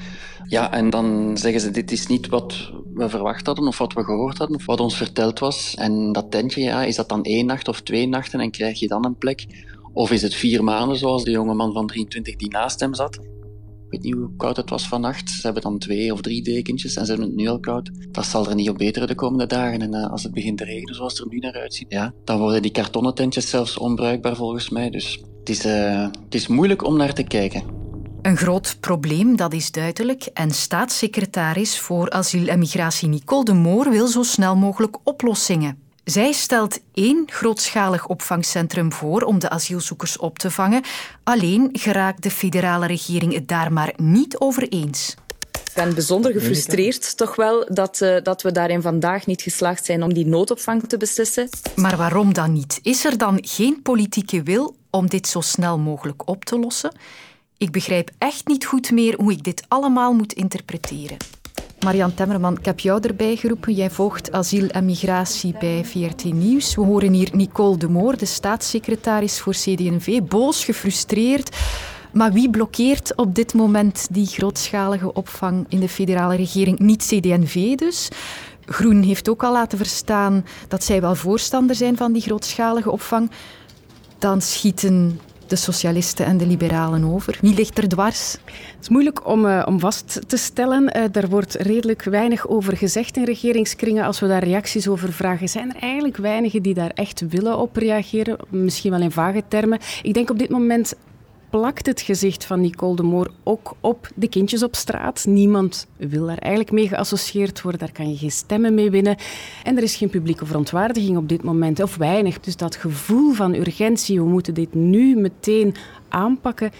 Ja, 0.47 0.71
en 0.71 0.89
dan 0.89 1.37
zeggen 1.37 1.61
ze: 1.61 1.71
dit 1.71 1.91
is 1.91 2.07
niet 2.07 2.27
wat 2.27 2.71
we 2.93 3.09
verwacht 3.09 3.45
hadden, 3.45 3.67
of 3.67 3.77
wat 3.77 3.93
we 3.93 4.03
gehoord 4.03 4.37
hadden, 4.37 4.57
of 4.57 4.65
wat 4.65 4.79
ons 4.79 4.97
verteld 4.97 5.39
was. 5.39 5.75
En 5.75 6.11
dat 6.11 6.31
tentje, 6.31 6.61
ja, 6.61 6.83
is 6.83 6.95
dat 6.95 7.09
dan 7.09 7.23
één 7.23 7.45
nacht 7.45 7.67
of 7.67 7.81
twee 7.81 8.07
nachten 8.07 8.39
en 8.39 8.51
krijg 8.51 8.79
je 8.79 8.87
dan 8.87 9.05
een 9.05 9.17
plek? 9.17 9.45
Of 9.93 10.11
is 10.11 10.21
het 10.21 10.35
vier 10.35 10.63
maanden, 10.63 10.97
zoals 10.97 11.23
de 11.23 11.31
jonge 11.31 11.53
man 11.53 11.73
van 11.73 11.87
23 11.87 12.35
die 12.35 12.49
naast 12.49 12.79
hem 12.79 12.93
zat? 12.93 13.19
Weet 13.91 14.03
niet 14.03 14.13
hoe 14.13 14.35
koud 14.37 14.57
het 14.57 14.69
was 14.69 14.87
vannacht. 14.87 15.29
Ze 15.29 15.41
hebben 15.41 15.61
dan 15.61 15.77
twee 15.77 16.13
of 16.13 16.21
drie 16.21 16.43
dekentjes 16.43 16.95
en 16.95 17.05
ze 17.05 17.11
hebben 17.11 17.29
het 17.29 17.37
nu 17.37 17.47
al 17.47 17.59
koud. 17.59 17.91
Dat 18.11 18.25
zal 18.25 18.49
er 18.49 18.55
niet 18.55 18.69
op 18.69 18.77
beteren 18.77 19.07
de 19.07 19.15
komende 19.15 19.45
dagen. 19.45 19.81
En 19.81 19.93
uh, 19.93 20.11
als 20.11 20.23
het 20.23 20.33
begint 20.33 20.57
te 20.57 20.63
regenen, 20.63 20.95
zoals 20.95 21.13
het 21.13 21.21
er 21.21 21.27
nu 21.27 21.37
naar 21.37 21.53
uitziet, 21.53 21.85
ja, 21.89 22.13
dan 22.23 22.39
worden 22.39 22.61
die 22.61 22.71
kartonnen 22.71 23.15
tentjes 23.15 23.49
zelfs 23.49 23.77
onbruikbaar 23.77 24.35
volgens 24.35 24.69
mij. 24.69 24.89
Dus 24.89 25.21
het 25.39 25.49
is, 25.49 25.65
uh, 25.65 26.07
het 26.23 26.35
is 26.35 26.47
moeilijk 26.47 26.83
om 26.83 26.97
naar 26.97 27.13
te 27.13 27.23
kijken. 27.23 27.63
Een 28.21 28.37
groot 28.37 28.77
probleem, 28.79 29.35
dat 29.35 29.53
is 29.53 29.71
duidelijk. 29.71 30.23
En 30.33 30.51
staatssecretaris 30.51 31.79
voor 31.79 32.09
asiel 32.09 32.47
en 32.47 32.59
migratie 32.59 33.07
Nicole 33.07 33.43
de 33.43 33.53
Moor 33.53 33.89
wil 33.89 34.07
zo 34.07 34.23
snel 34.23 34.55
mogelijk 34.55 34.97
oplossingen. 35.03 35.90
Zij 36.03 36.31
stelt 36.31 36.79
één 36.93 37.23
grootschalig 37.25 38.07
opvangcentrum 38.07 38.93
voor 38.93 39.21
om 39.21 39.39
de 39.39 39.49
asielzoekers 39.49 40.17
op 40.17 40.39
te 40.39 40.51
vangen. 40.51 40.81
Alleen 41.23 41.69
geraakt 41.73 42.23
de 42.23 42.31
federale 42.31 42.87
regering 42.87 43.33
het 43.33 43.47
daar 43.47 43.73
maar 43.73 43.93
niet 43.95 44.37
over 44.39 44.69
eens. 44.69 45.15
Ik 45.51 45.71
ben 45.77 45.93
bijzonder 45.93 46.31
gefrustreerd 46.31 47.17
toch 47.17 47.35
wel 47.35 47.65
dat, 47.69 48.01
uh, 48.01 48.17
dat 48.23 48.41
we 48.41 48.51
daarin 48.51 48.81
vandaag 48.81 49.25
niet 49.25 49.41
geslaagd 49.41 49.85
zijn 49.85 50.03
om 50.03 50.13
die 50.13 50.25
noodopvang 50.25 50.83
te 50.87 50.97
beslissen. 50.97 51.49
Maar 51.75 51.97
waarom 51.97 52.33
dan 52.33 52.53
niet? 52.53 52.79
Is 52.81 53.05
er 53.05 53.17
dan 53.17 53.37
geen 53.41 53.81
politieke 53.81 54.43
wil 54.43 54.75
om 54.89 55.09
dit 55.09 55.27
zo 55.27 55.41
snel 55.41 55.77
mogelijk 55.79 56.29
op 56.29 56.45
te 56.45 56.59
lossen? 56.59 56.91
Ik 57.57 57.71
begrijp 57.71 58.09
echt 58.17 58.47
niet 58.47 58.65
goed 58.65 58.91
meer 58.91 59.15
hoe 59.15 59.31
ik 59.31 59.43
dit 59.43 59.63
allemaal 59.67 60.13
moet 60.13 60.33
interpreteren. 60.33 61.17
Marian 61.83 62.13
Temmerman, 62.13 62.57
ik 62.57 62.65
heb 62.65 62.79
jou 62.79 63.01
erbij 63.01 63.35
geroepen. 63.35 63.73
Jij 63.73 63.89
volgt 63.89 64.31
asiel 64.31 64.67
en 64.67 64.85
migratie 64.85 65.55
bij 65.59 65.85
VRT 65.85 66.23
Nieuws. 66.23 66.75
We 66.75 66.81
horen 66.81 67.13
hier 67.13 67.29
Nicole 67.33 67.77
de 67.77 67.89
Moor, 67.89 68.17
de 68.17 68.25
staatssecretaris 68.25 69.39
voor 69.39 69.53
CD&V, 69.53 70.21
boos, 70.21 70.65
gefrustreerd. 70.65 71.57
Maar 72.11 72.33
wie 72.33 72.49
blokkeert 72.49 73.15
op 73.15 73.35
dit 73.35 73.53
moment 73.53 74.07
die 74.11 74.25
grootschalige 74.25 75.13
opvang 75.13 75.65
in 75.69 75.79
de 75.79 75.89
federale 75.89 76.35
regering? 76.35 76.79
Niet 76.79 77.05
CD&V 77.05 77.75
dus. 77.75 78.09
Groen 78.65 79.01
heeft 79.01 79.29
ook 79.29 79.43
al 79.43 79.51
laten 79.51 79.77
verstaan 79.77 80.45
dat 80.67 80.83
zij 80.83 81.01
wel 81.01 81.15
voorstander 81.15 81.75
zijn 81.75 81.97
van 81.97 82.11
die 82.11 82.21
grootschalige 82.21 82.91
opvang. 82.91 83.31
Dan 84.19 84.41
schieten 84.41 85.19
de 85.51 85.57
socialisten 85.57 86.25
en 86.25 86.37
de 86.37 86.47
liberalen 86.47 87.03
over? 87.03 87.37
Wie 87.41 87.53
ligt 87.53 87.77
er 87.77 87.87
dwars? 87.87 88.31
Het 88.31 88.81
is 88.81 88.89
moeilijk 88.89 89.27
om, 89.27 89.45
uh, 89.45 89.63
om 89.65 89.79
vast 89.79 90.21
te 90.27 90.37
stellen. 90.37 90.97
Uh, 90.97 91.03
daar 91.11 91.29
wordt 91.29 91.53
redelijk 91.53 92.03
weinig 92.03 92.47
over 92.47 92.77
gezegd 92.77 93.17
in 93.17 93.23
regeringskringen. 93.23 94.05
Als 94.05 94.19
we 94.19 94.27
daar 94.27 94.43
reacties 94.43 94.87
over 94.87 95.13
vragen, 95.13 95.49
zijn 95.49 95.75
er 95.75 95.81
eigenlijk 95.81 96.17
weinigen 96.17 96.61
die 96.61 96.73
daar 96.73 96.91
echt 96.93 97.23
willen 97.29 97.57
op 97.57 97.75
reageren. 97.75 98.37
Misschien 98.49 98.91
wel 98.91 99.01
in 99.01 99.11
vage 99.11 99.43
termen. 99.47 99.79
Ik 100.01 100.13
denk 100.13 100.29
op 100.29 100.39
dit 100.39 100.49
moment 100.49 100.93
plakt 101.51 101.85
het 101.85 102.01
gezicht 102.01 102.45
van 102.45 102.61
Nicole 102.61 102.95
de 102.95 103.03
Moor 103.03 103.31
ook 103.43 103.73
op 103.79 104.09
de 104.15 104.27
kindjes 104.27 104.63
op 104.63 104.75
straat. 104.75 105.25
Niemand 105.25 105.87
wil 105.97 106.25
daar 106.25 106.37
eigenlijk 106.37 106.71
mee 106.71 106.87
geassocieerd 106.87 107.61
worden. 107.61 107.79
Daar 107.79 107.91
kan 107.91 108.09
je 108.09 108.17
geen 108.17 108.31
stemmen 108.31 108.73
mee 108.73 108.91
winnen. 108.91 109.17
En 109.63 109.77
er 109.77 109.83
is 109.83 109.95
geen 109.95 110.09
publieke 110.09 110.45
verontwaardiging 110.45 111.17
op 111.17 111.29
dit 111.29 111.43
moment, 111.43 111.81
of 111.81 111.95
weinig. 111.95 112.39
Dus 112.39 112.57
dat 112.57 112.75
gevoel 112.75 113.33
van 113.33 113.55
urgentie, 113.55 114.19
we 114.19 114.27
moeten 114.27 114.53
dit 114.53 114.73
nu 114.73 115.15
meteen 115.15 115.75
aanpakken, 116.09 116.71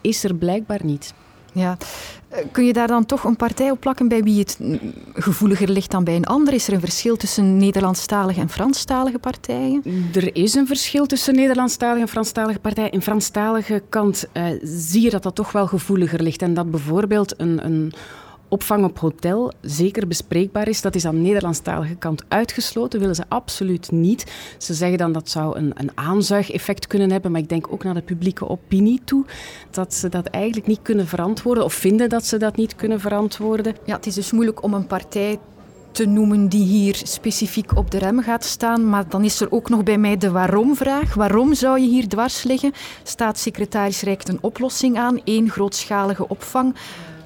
is 0.00 0.24
er 0.24 0.34
blijkbaar 0.34 0.80
niet. 0.84 1.14
Ja. 1.52 1.76
Eh, 2.36 2.44
kun 2.52 2.64
je 2.64 2.72
daar 2.72 2.86
dan 2.86 3.06
toch 3.06 3.24
een 3.24 3.36
partij 3.36 3.70
op 3.70 3.80
plakken 3.80 4.08
bij 4.08 4.22
wie 4.22 4.38
het 4.38 4.58
gevoeliger 5.14 5.70
ligt 5.70 5.90
dan 5.90 6.04
bij 6.04 6.16
een 6.16 6.24
ander? 6.24 6.54
Is 6.54 6.68
er 6.68 6.74
een 6.74 6.80
verschil 6.80 7.16
tussen 7.16 7.56
Nederlandstalige 7.56 8.40
en 8.40 8.48
Franstalige 8.48 9.18
partijen? 9.18 9.82
Er 10.14 10.36
is 10.36 10.54
een 10.54 10.66
verschil 10.66 11.06
tussen 11.06 11.34
Nederlandstalige 11.34 12.00
en 12.00 12.08
Franstalige 12.08 12.58
partijen. 12.58 12.90
In 12.90 13.02
Franstalige 13.02 13.82
kant 13.88 14.26
uh, 14.32 14.44
zie 14.62 15.02
je 15.02 15.10
dat 15.10 15.22
dat 15.22 15.34
toch 15.34 15.52
wel 15.52 15.66
gevoeliger 15.66 16.22
ligt. 16.22 16.42
En 16.42 16.54
dat 16.54 16.70
bijvoorbeeld 16.70 17.40
een, 17.40 17.64
een 17.64 17.92
opvang 18.56 18.84
op 18.84 18.98
hotel 18.98 19.52
zeker 19.60 20.06
bespreekbaar 20.06 20.68
is. 20.68 20.80
Dat 20.80 20.94
is 20.94 21.04
aan 21.04 21.14
de 21.14 21.20
Nederlandstalige 21.20 21.94
kant 21.94 22.24
uitgesloten, 22.28 23.00
willen 23.00 23.14
ze 23.14 23.24
absoluut 23.28 23.90
niet. 23.90 24.32
Ze 24.58 24.74
zeggen 24.74 24.98
dan 24.98 25.12
dat 25.12 25.30
zou 25.30 25.58
een, 25.58 25.72
een 25.74 25.90
aanzuigeffect 25.94 26.86
kunnen 26.86 27.10
hebben, 27.10 27.30
maar 27.32 27.40
ik 27.40 27.48
denk 27.48 27.72
ook 27.72 27.84
naar 27.84 27.94
de 27.94 28.02
publieke 28.02 28.48
opinie 28.48 29.00
toe, 29.04 29.24
dat 29.70 29.94
ze 29.94 30.08
dat 30.08 30.26
eigenlijk 30.26 30.66
niet 30.66 30.82
kunnen 30.82 31.06
verantwoorden 31.06 31.64
of 31.64 31.74
vinden 31.74 32.08
dat 32.08 32.26
ze 32.26 32.36
dat 32.36 32.56
niet 32.56 32.76
kunnen 32.76 33.00
verantwoorden. 33.00 33.74
Ja, 33.84 33.96
het 33.96 34.06
is 34.06 34.14
dus 34.14 34.32
moeilijk 34.32 34.62
om 34.62 34.74
een 34.74 34.86
partij 34.86 35.38
te 35.90 36.06
noemen 36.06 36.48
die 36.48 36.64
hier 36.64 37.00
specifiek 37.04 37.76
op 37.76 37.90
de 37.90 37.98
rem 37.98 38.22
gaat 38.22 38.44
staan. 38.44 38.88
Maar 38.88 39.08
dan 39.08 39.24
is 39.24 39.40
er 39.40 39.52
ook 39.52 39.68
nog 39.68 39.82
bij 39.82 39.98
mij 39.98 40.16
de 40.16 40.30
waarom-vraag. 40.30 41.14
Waarom 41.14 41.54
zou 41.54 41.80
je 41.80 41.88
hier 41.88 42.08
dwars 42.08 42.42
liggen? 42.42 42.72
Staatssecretaris 43.02 44.02
reikt 44.02 44.28
een 44.28 44.38
oplossing 44.40 44.98
aan, 44.98 45.20
één 45.24 45.50
grootschalige 45.50 46.28
opvang. 46.28 46.74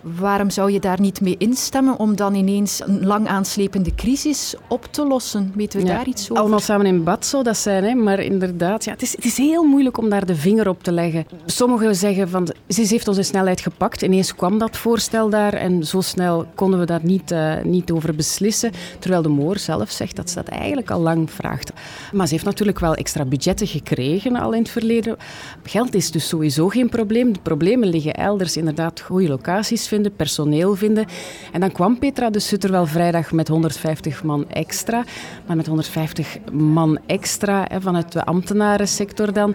Waarom 0.02 0.50
zou 0.50 0.72
je 0.72 0.80
daar 0.80 1.00
niet 1.00 1.20
mee 1.20 1.34
instemmen 1.38 1.98
om 1.98 2.16
dan 2.16 2.34
ineens 2.34 2.80
een 2.86 3.06
lang 3.06 3.28
aanslepende 3.28 3.94
crisis 3.94 4.54
op 4.68 4.84
te 4.90 5.06
lossen? 5.06 5.52
Weten 5.54 5.80
we 5.80 5.86
daar 5.86 6.06
iets 6.06 6.22
over? 6.30 6.36
Allemaal 6.36 6.60
samen 6.60 6.86
in 6.86 7.04
bad 7.04 7.26
zou 7.26 7.42
dat 7.42 7.56
zijn, 7.56 7.84
hè? 7.84 7.94
maar 7.94 8.20
inderdaad, 8.20 8.84
ja, 8.84 8.92
het, 8.92 9.02
is, 9.02 9.10
het 9.10 9.24
is 9.24 9.36
heel 9.36 9.64
moeilijk 9.64 9.98
om 9.98 10.08
daar 10.08 10.26
de 10.26 10.34
vinger 10.34 10.68
op 10.68 10.82
te 10.82 10.92
leggen. 10.92 11.26
Sommigen 11.46 11.96
zeggen 11.96 12.28
van, 12.28 12.48
ze 12.68 12.86
heeft 12.86 13.08
onze 13.08 13.22
snelheid 13.22 13.60
gepakt. 13.60 14.02
Ineens 14.02 14.34
kwam 14.34 14.58
dat 14.58 14.76
voorstel 14.76 15.30
daar 15.30 15.52
en 15.52 15.84
zo 15.84 16.00
snel 16.00 16.46
konden 16.54 16.78
we 16.78 16.86
daar 16.86 17.00
niet, 17.02 17.32
uh, 17.32 17.62
niet 17.62 17.90
over 17.90 18.14
beslissen. 18.14 18.70
Terwijl 18.98 19.22
de 19.22 19.28
Moor 19.28 19.58
zelf 19.58 19.90
zegt 19.90 20.16
dat 20.16 20.30
ze 20.30 20.34
dat 20.34 20.48
eigenlijk 20.48 20.90
al 20.90 21.00
lang 21.00 21.30
vraagt. 21.30 21.72
Maar 22.12 22.26
ze 22.26 22.32
heeft 22.32 22.44
natuurlijk 22.44 22.78
wel 22.78 22.94
extra 22.94 23.24
budgetten 23.24 23.66
gekregen 23.66 24.36
al 24.36 24.52
in 24.52 24.62
het 24.62 24.70
verleden. 24.70 25.16
Geld 25.62 25.94
is 25.94 26.10
dus 26.10 26.28
sowieso 26.28 26.68
geen 26.68 26.88
probleem. 26.88 27.32
De 27.32 27.40
problemen 27.42 27.88
liggen 27.88 28.14
elders, 28.14 28.56
inderdaad, 28.56 29.00
goede 29.00 29.28
locaties 29.28 29.88
vinden, 29.90 30.16
personeel 30.16 30.74
vinden. 30.74 31.06
En 31.52 31.60
dan 31.60 31.72
kwam 31.72 31.98
Petra 31.98 32.30
de 32.30 32.38
Sutter 32.38 32.70
wel 32.70 32.86
vrijdag 32.86 33.32
met 33.32 33.48
150 33.48 34.22
man 34.22 34.48
extra. 34.48 35.04
Maar 35.46 35.56
met 35.56 35.66
150 35.66 36.38
man 36.52 36.98
extra 37.06 37.64
hè, 37.68 37.80
vanuit 37.80 38.12
de 38.12 38.24
ambtenarensector 38.24 39.32
dan, 39.32 39.54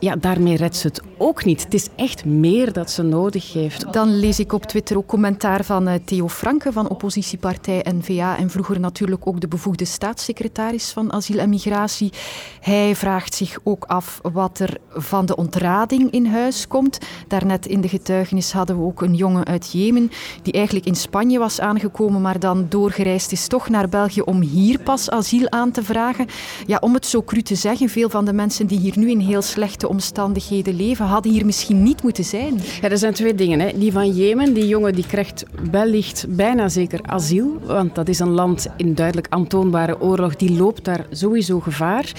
ja, 0.00 0.16
daarmee 0.16 0.56
redt 0.56 0.76
ze 0.76 0.86
het 0.86 1.00
ook 1.18 1.44
niet. 1.44 1.64
Het 1.64 1.74
is 1.74 1.88
echt 1.96 2.24
meer 2.24 2.72
dat 2.72 2.90
ze 2.90 3.02
nodig 3.02 3.52
heeft. 3.52 3.92
Dan 3.92 4.18
lees 4.18 4.38
ik 4.38 4.52
op 4.52 4.64
Twitter 4.64 4.96
ook 4.96 5.06
commentaar 5.06 5.64
van 5.64 5.88
uh, 5.88 5.94
Theo 6.04 6.28
Franke 6.28 6.72
van 6.72 6.88
oppositiepartij 6.88 7.84
N-VA 7.94 8.36
en 8.36 8.50
vroeger 8.50 8.80
natuurlijk 8.80 9.26
ook 9.26 9.40
de 9.40 9.48
bevoegde 9.48 9.84
staatssecretaris 9.84 10.90
van 10.90 11.12
asiel 11.12 11.38
en 11.38 11.48
migratie. 11.48 12.12
Hij 12.60 12.96
vraagt 12.96 13.34
zich 13.34 13.58
ook 13.62 13.84
af 13.84 14.20
wat 14.32 14.58
er 14.58 14.76
van 14.88 15.26
de 15.26 15.36
ontrading 15.36 16.10
in 16.10 16.26
huis 16.26 16.66
komt. 16.66 16.98
Daarnet 17.28 17.66
in 17.66 17.80
de 17.80 17.88
getuigenis 17.88 18.52
hadden 18.52 18.78
we 18.78 18.84
ook 18.84 19.02
een 19.02 19.14
jongen 19.14 19.44
uit 19.44 19.72
Jemen, 19.74 20.10
die 20.42 20.52
eigenlijk 20.52 20.86
in 20.86 20.96
Spanje 20.96 21.38
was 21.38 21.60
aangekomen, 21.60 22.20
maar 22.20 22.38
dan 22.38 22.66
doorgereisd 22.68 23.32
is 23.32 23.46
toch 23.46 23.68
naar 23.68 23.88
België 23.88 24.20
om 24.20 24.40
hier 24.40 24.78
pas 24.78 25.10
asiel 25.10 25.50
aan 25.50 25.70
te 25.70 25.82
vragen. 25.82 26.26
Ja, 26.66 26.78
om 26.80 26.94
het 26.94 27.06
zo 27.06 27.22
cru 27.22 27.42
te 27.42 27.54
zeggen, 27.54 27.88
veel 27.88 28.10
van 28.10 28.24
de 28.24 28.32
mensen 28.32 28.66
die 28.66 28.78
hier 28.78 28.98
nu 28.98 29.10
in 29.10 29.20
heel 29.20 29.42
slechte 29.42 29.88
omstandigheden 29.88 30.76
leven, 30.76 31.06
hadden 31.06 31.32
hier 31.32 31.46
misschien 31.46 31.82
niet 31.82 32.02
moeten 32.02 32.24
zijn. 32.24 32.60
Ja, 32.80 32.90
er 32.90 32.98
zijn 32.98 33.14
twee 33.14 33.34
dingen. 33.34 33.60
Hè. 33.60 33.78
Die 33.78 33.92
van 33.92 34.10
Jemen, 34.10 34.54
die 34.54 34.68
jongen 34.68 34.94
die 34.94 35.06
krijgt 35.06 35.44
wellicht 35.70 36.26
bijna 36.28 36.68
zeker 36.68 37.00
asiel, 37.02 37.58
want 37.66 37.94
dat 37.94 38.08
is 38.08 38.18
een 38.18 38.30
land 38.30 38.66
in 38.76 38.94
duidelijk 38.94 39.26
aantoonbare 39.30 40.00
oorlog, 40.00 40.36
die 40.36 40.56
loopt 40.56 40.84
daar 40.84 41.06
sowieso 41.10 41.60
gevaar. 41.60 42.12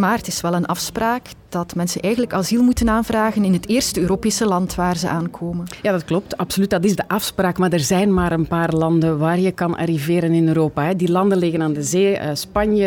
Maar 0.00 0.16
het 0.16 0.26
is 0.26 0.40
wel 0.40 0.54
een 0.54 0.66
afspraak 0.66 1.26
dat 1.48 1.74
mensen 1.74 2.00
eigenlijk 2.00 2.32
asiel 2.34 2.62
moeten 2.62 2.88
aanvragen 2.88 3.44
in 3.44 3.52
het 3.52 3.68
eerste 3.68 4.00
Europese 4.00 4.46
land 4.46 4.74
waar 4.74 4.96
ze 4.96 5.08
aankomen. 5.08 5.66
Ja, 5.82 5.92
dat 5.92 6.04
klopt. 6.04 6.36
Absoluut. 6.36 6.70
Dat 6.70 6.84
is 6.84 6.96
de 6.96 7.08
afspraak. 7.08 7.58
Maar 7.58 7.72
er 7.72 7.80
zijn 7.80 8.14
maar 8.14 8.32
een 8.32 8.46
paar 8.46 8.72
landen 8.72 9.18
waar 9.18 9.38
je 9.38 9.52
kan 9.52 9.76
arriveren 9.76 10.32
in 10.32 10.48
Europa. 10.48 10.94
Die 10.94 11.10
landen 11.10 11.38
liggen 11.38 11.62
aan 11.62 11.72
de 11.72 11.82
zee. 11.82 12.14
Uh, 12.14 12.30
Spanje, 12.32 12.86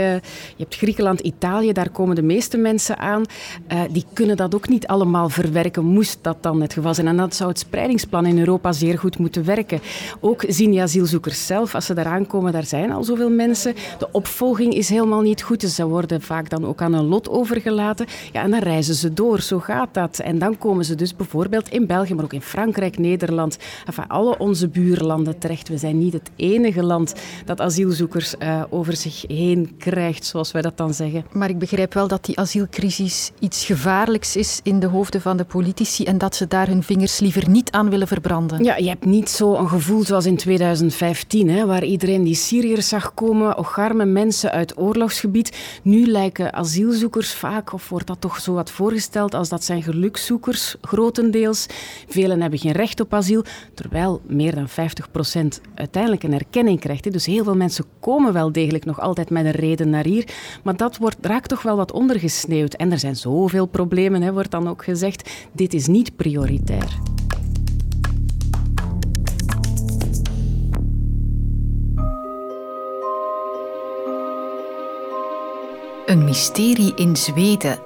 je 0.55 0.63
hebt 0.63 0.75
Griekenland, 0.75 1.19
Italië. 1.19 1.71
Daar 1.71 1.89
komen 1.89 2.15
de 2.15 2.21
meeste 2.21 2.57
mensen 2.57 2.97
aan. 2.97 3.23
Uh, 3.71 3.81
die 3.91 4.05
kunnen 4.13 4.37
dat 4.37 4.55
ook 4.55 4.69
niet 4.69 4.87
allemaal 4.87 5.29
verwerken. 5.29 5.85
Moest 5.85 6.17
dat 6.21 6.37
dan 6.41 6.61
het 6.61 6.73
geval 6.73 6.93
zijn? 6.93 7.07
En 7.07 7.17
dat 7.17 7.35
zou 7.35 7.49
het 7.49 7.59
speidingsplan 7.59 8.25
in 8.25 8.39
Europa 8.39 8.71
zeer 8.71 8.99
goed 8.99 9.17
moeten 9.17 9.45
werken. 9.45 9.81
Ook 10.19 10.43
zien 10.47 10.71
die 10.71 10.81
asielzoekers 10.81 11.45
zelf, 11.45 11.75
als 11.75 11.85
ze 11.85 11.93
daar 11.93 12.05
aankomen, 12.05 12.51
daar 12.51 12.65
zijn 12.65 12.91
al 12.91 13.03
zoveel 13.03 13.29
mensen. 13.29 13.73
De 13.99 14.07
opvolging 14.11 14.73
is 14.73 14.89
helemaal 14.89 15.21
niet 15.21 15.41
goed. 15.41 15.61
Dus 15.61 15.75
ze 15.75 15.87
worden 15.87 16.21
vaak 16.21 16.49
dan 16.49 16.65
ook 16.65 16.81
aan 16.81 16.93
een 16.93 17.02
lot 17.03 17.29
overgelaten. 17.29 18.05
Ja, 18.31 18.41
en 18.41 18.51
dan 18.51 18.59
reizen 18.59 18.95
ze 18.95 19.13
door. 19.13 19.41
Zo 19.41 19.59
gaat 19.59 19.93
dat. 19.93 20.19
En 20.19 20.39
dan 20.39 20.57
komen 20.57 20.85
ze 20.85 20.95
dus 20.95 21.15
bijvoorbeeld 21.15 21.69
in 21.69 21.87
België, 21.87 22.13
maar 22.13 22.23
ook 22.23 22.33
in 22.33 22.41
Frankrijk, 22.41 22.97
Nederland, 22.97 23.57
enfin, 23.85 24.07
alle 24.07 24.37
onze 24.37 24.67
buurlanden 24.67 25.37
terecht. 25.37 25.69
We 25.69 25.77
zijn 25.77 25.97
niet 25.97 26.13
het 26.13 26.31
enige 26.35 26.83
land 26.83 27.13
dat 27.45 27.61
asielzoekers 27.61 28.35
uh, 28.39 28.63
over 28.69 28.95
zich 28.95 29.23
heen 29.27 29.75
krijgt, 29.77 30.25
zoals 30.25 30.51
wij 30.51 30.61
dat 30.61 30.77
dan 30.77 30.93
zeggen. 30.93 31.25
Maar 31.31 31.49
ik 31.49 31.59
begrijp 31.59 31.93
wel 31.93 32.07
dat 32.07 32.25
die 32.25 32.39
asielcrisis 32.39 33.31
iets 33.39 33.65
gevaarlijks 33.65 34.35
is 34.35 34.59
in 34.63 34.79
de 34.79 34.87
hoofden 34.87 35.21
van 35.21 35.37
de 35.37 35.43
politici 35.43 36.03
en 36.03 36.17
dat 36.17 36.35
ze 36.35 36.47
daar 36.47 36.67
hun 36.67 36.83
vingers 36.83 37.19
liever 37.19 37.49
niet 37.49 37.71
aan 37.71 37.89
willen 37.89 38.07
verbranden. 38.07 38.63
Ja, 38.63 38.77
je 38.77 38.87
hebt 38.87 39.05
niet 39.05 39.29
zo 39.29 39.55
een 39.55 39.69
gevoel 39.69 40.03
zoals 40.03 40.25
in 40.25 40.37
2015, 40.37 41.49
hè, 41.49 41.65
waar 41.65 41.83
iedereen 41.83 42.23
die 42.23 42.35
Syriërs 42.35 42.87
zag 42.87 43.13
komen, 43.13 43.57
ocharme 43.57 44.05
mensen 44.05 44.51
uit 44.51 44.77
oorlogsgebied. 44.77 45.57
Nu 45.83 46.05
lijken 46.05 46.53
asielzoekers 46.53 46.92
vaak, 47.21 47.73
of 47.73 47.89
wordt 47.89 48.07
dat 48.07 48.21
toch 48.21 48.39
zo 48.39 48.53
wat 48.53 48.71
voorgesteld 48.71 49.33
als 49.33 49.49
dat 49.49 49.63
zijn 49.63 49.83
gelukszoekers, 49.83 50.75
grotendeels. 50.81 51.65
Velen 52.07 52.41
hebben 52.41 52.59
geen 52.59 52.71
recht 52.71 52.99
op 52.99 53.13
asiel, 53.13 53.43
terwijl 53.73 54.21
meer 54.25 54.55
dan 54.55 54.67
50% 54.69 55.61
uiteindelijk 55.75 56.23
een 56.23 56.33
erkenning 56.33 56.79
krijgt. 56.79 57.11
Dus 57.11 57.25
heel 57.25 57.43
veel 57.43 57.55
mensen 57.55 57.85
komen 57.99 58.33
wel 58.33 58.51
degelijk 58.51 58.85
nog 58.85 58.99
altijd 58.99 59.29
met 59.29 59.45
een 59.45 59.51
reden 59.51 59.89
naar 59.89 60.05
hier, 60.05 60.27
maar 60.63 60.77
dat 60.77 60.97
wordt, 60.97 61.17
raakt 61.21 61.49
toch 61.49 61.61
wel 61.61 61.75
wat 61.75 61.91
ondergesneeuwd. 61.91 62.73
En 62.73 62.91
er 62.91 62.99
zijn 62.99 63.15
zoveel 63.15 63.65
problemen, 63.65 64.21
hè, 64.21 64.33
wordt 64.33 64.51
dan 64.51 64.67
ook 64.67 64.83
gezegd. 64.83 65.29
Dit 65.51 65.73
is 65.73 65.87
niet 65.87 66.15
prioritair. 66.15 67.12
Een 76.13 76.23
mysterie 76.23 76.93
in 76.95 77.15
Zweden. 77.15 77.79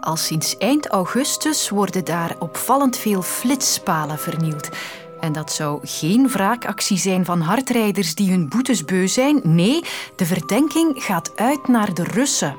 Al 0.00 0.16
sinds 0.16 0.56
eind 0.56 0.86
augustus 0.86 1.68
worden 1.68 2.04
daar 2.04 2.36
opvallend 2.38 2.96
veel 2.96 3.22
flitspalen 3.22 4.18
vernield. 4.18 4.68
En 5.20 5.32
dat 5.32 5.52
zou 5.52 5.80
geen 5.82 6.28
wraakactie 6.28 6.98
zijn 6.98 7.24
van 7.24 7.40
hardrijders 7.40 8.14
die 8.14 8.30
hun 8.30 8.48
boetes 8.48 8.84
beu 8.84 9.06
zijn. 9.06 9.40
Nee, 9.42 9.84
de 10.16 10.26
verdenking 10.26 11.04
gaat 11.04 11.36
uit 11.36 11.68
naar 11.68 11.94
de 11.94 12.04
Russen. 12.04 12.56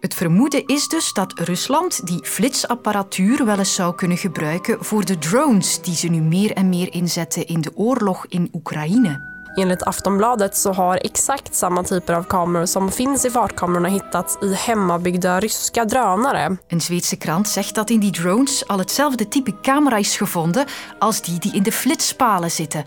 Het 0.00 0.14
vermoeden 0.14 0.66
is 0.66 0.88
dus 0.88 1.12
dat 1.12 1.38
Rusland 1.38 2.06
die 2.06 2.24
flitsapparatuur 2.24 3.44
wel 3.44 3.58
eens 3.58 3.74
zou 3.74 3.94
kunnen 3.94 4.18
gebruiken 4.18 4.84
voor 4.84 5.04
de 5.04 5.18
drones 5.18 5.82
die 5.82 5.94
ze 5.94 6.08
nu 6.08 6.20
meer 6.20 6.52
en 6.52 6.68
meer 6.68 6.94
inzetten 6.94 7.46
in 7.46 7.60
de 7.60 7.76
oorlog 7.76 8.26
in 8.26 8.48
Oekraïne. 8.52 9.29
Enligt 9.56 9.82
Aftonbladet 9.86 10.56
så 10.56 10.72
har 10.72 10.98
exakt 11.04 11.54
samma 11.54 11.82
typer 11.82 12.14
av 12.14 12.22
kameror 12.22 12.66
som 12.66 12.90
finns 12.90 13.24
i 13.24 13.30
fartkamerorna 13.30 13.88
hittats 13.88 14.38
i 14.42 14.54
hemmabyggda 14.54 15.40
ryska 15.40 15.84
drönare. 15.84 16.56
Een 16.68 16.80
Zweedse 16.80 17.16
krant 17.16 17.48
zegt 17.48 17.74
dat 17.74 17.90
in 17.90 18.00
die 18.00 18.12
drones 18.12 18.68
al 18.68 18.78
hetzelfde 18.78 19.28
type 19.28 19.52
camera 19.62 19.98
is 19.98 20.16
gevonden 20.16 20.66
als 20.98 21.22
die 21.22 21.38
die 21.38 21.54
in 21.54 21.62
de 21.62 21.72
flitspalen 21.72 22.50
zitten. 22.50 22.84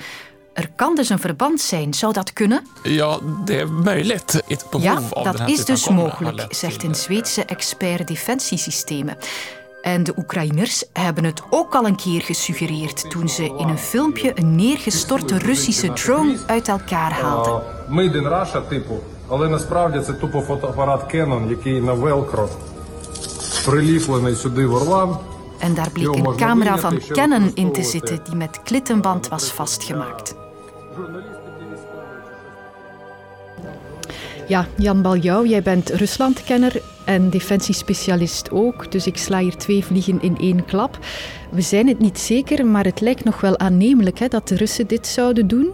Er 0.53 0.69
kan 0.75 0.95
dus 0.95 1.09
een 1.09 1.19
verband 1.19 1.61
zijn. 1.61 1.93
Zou 1.93 2.13
dat 2.13 2.33
kunnen? 2.33 2.67
Ja, 2.83 3.19
det 3.45 3.59
är 3.59 3.67
möjligt. 3.67 4.41
Ett 4.47 4.65
behov 4.69 4.85
ja, 4.85 5.01
av 5.09 5.23
dat 5.23 5.37
den 5.37 5.41
här 5.41 5.53
is 5.53 5.65
dus 5.65 5.83
kamera 5.83 6.05
mogelijk, 6.07 6.53
zegt 6.53 6.83
een 6.83 6.95
Zweedse 6.95 7.45
expert 7.45 8.07
defensiesystemen. 8.07 9.17
En 9.82 10.04
de 10.04 10.12
Oekraïners 10.16 10.84
hebben 10.92 11.24
het 11.24 11.42
ook 11.50 11.74
al 11.74 11.86
een 11.86 11.96
keer 11.96 12.20
gesuggereerd 12.20 13.10
toen 13.10 13.28
ze 13.28 13.44
in 13.44 13.68
een 13.68 13.78
filmpje 13.78 14.32
een 14.34 14.56
neergestorte 14.56 15.38
Russische 15.38 15.92
drone 15.92 16.36
uit 16.46 16.68
elkaar 16.68 17.12
haalden. 17.12 17.62
Made 17.88 18.18
in 18.18 18.26
Russia, 18.26 18.60
типу, 18.60 18.94
але 19.28 19.48
насправді 19.48 20.00
це 20.00 20.12
тупо 20.12 20.40
фотоапарат 20.40 21.14
Canon, 21.14 21.50
який 21.50 21.80
на 21.80 21.92
велкро 21.92 22.48
приліплений 23.64 24.34
сюди 24.34 24.66
в 24.66 24.74
Орлан. 24.74 25.18
En 25.58 25.74
daar 25.74 25.90
bleek 25.90 26.04
Jo, 26.04 26.14
een 26.14 26.22
maar 26.22 26.34
camera 26.34 26.70
dat 26.70 26.80
van 26.80 26.90
weet 26.90 27.06
je, 27.06 27.12
Canon 27.12 27.44
dat 27.44 27.54
in 27.54 27.72
te 27.72 27.80
is 27.80 27.90
zitten 27.90 28.20
die 28.24 28.34
met 28.34 28.62
klittenband 28.62 29.28
was 29.28 29.52
vastgemaakt. 29.52 30.34
Ja, 34.46 34.66
Jan 34.76 35.02
Baljouw, 35.02 35.44
jij 35.44 35.62
bent 35.62 35.90
Ruslandkenner 35.90 36.82
en 37.05 37.29
defensiespecialist 37.29 38.51
ook. 38.51 38.91
Dus 38.91 39.07
ik 39.07 39.17
sla 39.17 39.39
hier 39.39 39.55
twee 39.55 39.85
vliegen 39.85 40.21
in 40.21 40.37
één 40.39 40.65
klap. 40.65 40.97
We 41.51 41.61
zijn 41.61 41.87
het 41.87 41.99
niet 41.99 42.19
zeker, 42.19 42.65
maar 42.65 42.85
het 42.85 43.01
lijkt 43.01 43.23
nog 43.23 43.41
wel 43.41 43.59
aannemelijk 43.59 44.19
hè, 44.19 44.27
dat 44.27 44.47
de 44.47 44.55
Russen 44.55 44.87
dit 44.87 45.07
zouden 45.07 45.47
doen. 45.47 45.69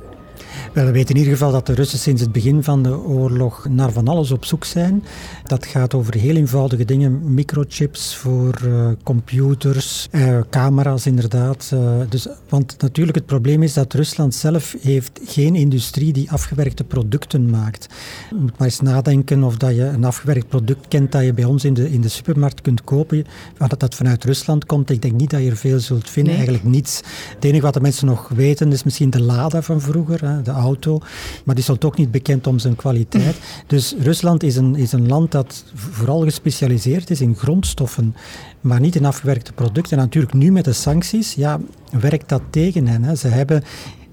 Wel, 0.73 0.85
we 0.85 0.91
weten 0.91 1.09
in 1.15 1.21
ieder 1.21 1.33
geval 1.33 1.51
dat 1.51 1.65
de 1.65 1.73
Russen 1.73 1.99
sinds 1.99 2.21
het 2.21 2.31
begin 2.31 2.63
van 2.63 2.83
de 2.83 2.97
oorlog 2.97 3.67
naar 3.69 3.91
van 3.91 4.07
alles 4.07 4.31
op 4.31 4.45
zoek 4.45 4.65
zijn. 4.65 5.03
Dat 5.43 5.65
gaat 5.65 5.93
over 5.93 6.15
heel 6.15 6.35
eenvoudige 6.35 6.85
dingen, 6.85 7.33
microchips 7.33 8.15
voor 8.15 8.53
eh, 8.65 8.87
computers, 9.03 10.07
eh, 10.11 10.39
camera's 10.49 11.05
inderdaad. 11.05 11.69
Eh, 11.73 11.79
dus, 12.09 12.27
want 12.49 12.75
natuurlijk 12.81 13.17
het 13.17 13.25
probleem 13.25 13.63
is 13.63 13.73
dat 13.73 13.93
Rusland 13.93 14.35
zelf 14.35 14.75
heeft 14.81 15.19
geen 15.25 15.55
industrie 15.55 16.13
die 16.13 16.31
afgewerkte 16.31 16.83
producten 16.83 17.49
maakt. 17.49 17.87
Je 18.29 18.35
moet 18.39 18.57
maar 18.57 18.67
eens 18.67 18.81
nadenken 18.81 19.43
of 19.43 19.57
dat 19.57 19.75
je 19.75 19.83
een 19.83 20.05
afgewerkt 20.05 20.47
product 20.47 20.87
kent 20.87 21.11
dat 21.11 21.23
je 21.23 21.33
bij 21.33 21.45
ons 21.45 21.65
in 21.65 21.73
de, 21.73 21.91
in 21.91 22.01
de 22.01 22.09
supermarkt 22.09 22.61
kunt 22.61 22.83
kopen. 22.83 23.25
Dat 23.57 23.79
dat 23.79 23.95
vanuit 23.95 24.23
Rusland 24.23 24.65
komt, 24.65 24.89
ik 24.89 25.01
denk 25.01 25.13
niet 25.13 25.29
dat 25.29 25.41
je 25.41 25.49
er 25.49 25.57
veel 25.57 25.79
zult 25.79 26.09
vinden, 26.09 26.33
Nee. 26.33 26.41
eigenlijk 26.41 26.73
niets. 26.73 27.01
Het 27.35 27.43
enige 27.43 27.61
wat 27.61 27.73
de 27.73 27.81
mensen 27.81 28.05
nog 28.05 28.27
weten 28.35 28.71
is 28.71 28.83
misschien 28.83 29.09
de 29.09 29.21
Lada 29.21 29.61
van 29.61 29.81
vroeger, 29.81 30.25
hè, 30.25 30.41
de 30.53 30.59
auto, 30.59 30.99
maar 31.43 31.55
die 31.55 31.63
is 31.63 31.81
ook 31.83 31.97
niet 31.97 32.11
bekend 32.11 32.47
om 32.47 32.59
zijn 32.59 32.75
kwaliteit. 32.75 33.35
Dus 33.67 33.95
Rusland 33.99 34.43
is 34.43 34.55
een, 34.55 34.75
is 34.75 34.91
een 34.91 35.07
land 35.07 35.31
dat 35.31 35.63
vooral 35.75 36.21
gespecialiseerd 36.21 37.09
is 37.09 37.21
in 37.21 37.35
grondstoffen, 37.35 38.15
maar 38.61 38.79
niet 38.79 38.95
in 38.95 39.05
afgewerkte 39.05 39.53
producten. 39.53 39.97
En 39.97 40.03
natuurlijk 40.03 40.33
nu 40.33 40.51
met 40.51 40.65
de 40.65 40.73
sancties, 40.73 41.33
ja, 41.33 41.59
werkt 41.91 42.29
dat 42.29 42.41
tegen 42.49 42.87
hen. 42.87 43.03
Hè. 43.03 43.15
Ze 43.15 43.27
hebben 43.27 43.63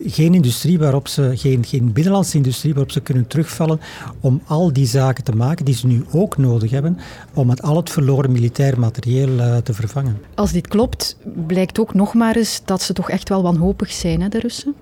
geen 0.00 0.34
industrie 0.34 0.78
waarop 0.78 1.08
ze, 1.08 1.32
geen, 1.34 1.64
geen 1.64 1.92
binnenlandse 1.92 2.36
industrie 2.36 2.72
waarop 2.72 2.92
ze 2.92 3.00
kunnen 3.00 3.26
terugvallen 3.26 3.80
om 4.20 4.42
al 4.46 4.72
die 4.72 4.86
zaken 4.86 5.24
te 5.24 5.32
maken 5.32 5.64
die 5.64 5.74
ze 5.74 5.86
nu 5.86 6.04
ook 6.12 6.36
nodig 6.36 6.70
hebben 6.70 6.98
om 7.34 7.50
het, 7.50 7.62
al 7.62 7.76
het 7.76 7.90
verloren 7.90 8.32
militair 8.32 8.80
materieel 8.80 9.38
eh, 9.38 9.56
te 9.56 9.74
vervangen. 9.74 10.20
Als 10.34 10.52
dit 10.52 10.68
klopt, 10.68 11.16
blijkt 11.46 11.78
ook 11.78 11.94
nog 11.94 12.14
maar 12.14 12.36
eens 12.36 12.60
dat 12.64 12.82
ze 12.82 12.92
toch 12.92 13.10
echt 13.10 13.28
wel 13.28 13.42
wanhopig 13.42 13.92
zijn, 13.92 14.20
hè, 14.20 14.28
de 14.28 14.38
Russen? 14.38 14.74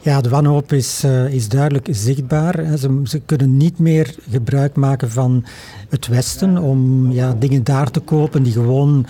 Ja, 0.00 0.20
de 0.20 0.28
wanhoop 0.28 0.72
is, 0.72 1.04
eh, 1.04 1.32
is 1.32 1.48
duidelijk 1.48 1.88
zichtbaar. 1.90 2.78
Ze, 2.78 3.00
ze 3.04 3.20
kunnen 3.20 3.56
niet 3.56 3.78
meer 3.78 4.14
gebruik 4.30 4.76
maken 4.76 5.10
van 5.10 5.44
het 5.88 6.06
Westen 6.06 6.58
om 6.58 7.12
ja, 7.12 7.36
dingen 7.38 7.64
daar 7.64 7.90
te 7.90 8.00
kopen 8.00 8.42
die 8.42 8.52
gewoon 8.52 9.06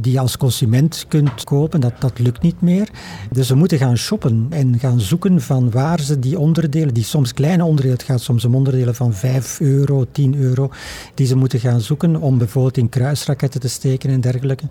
die 0.00 0.12
je 0.12 0.18
als 0.20 0.36
consument 0.36 1.04
kunt 1.08 1.44
kopen. 1.44 1.80
Dat, 1.80 1.92
dat 1.98 2.18
lukt 2.18 2.42
niet 2.42 2.60
meer. 2.60 2.88
Dus 3.32 3.46
ze 3.46 3.54
moeten 3.54 3.78
gaan 3.78 3.96
shoppen 3.96 4.46
en 4.50 4.78
gaan 4.78 5.00
zoeken 5.00 5.40
van 5.40 5.70
waar 5.70 6.00
ze 6.00 6.18
die 6.18 6.38
onderdelen, 6.38 6.94
die 6.94 7.04
soms 7.04 7.32
kleine 7.34 7.64
onderdelen, 7.64 7.96
het 7.96 8.06
gaat 8.06 8.20
soms 8.20 8.44
om 8.44 8.54
onderdelen 8.54 8.94
van 8.94 9.12
5 9.14 9.60
euro, 9.60 10.06
10 10.12 10.36
euro, 10.36 10.70
die 11.14 11.26
ze 11.26 11.36
moeten 11.36 11.60
gaan 11.60 11.80
zoeken 11.80 12.16
om 12.20 12.38
bijvoorbeeld 12.38 12.76
in 12.76 12.88
kruisraketten 12.88 13.60
te 13.60 13.68
steken 13.68 14.10
en 14.10 14.20
dergelijke. 14.20 14.64